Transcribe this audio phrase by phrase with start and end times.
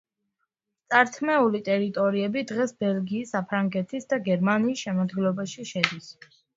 [0.93, 6.15] წართმეული ტერიტორიები დღეს ბელგიის, საფრანგეთის და გერმანიის შემადგენლობაში შედის.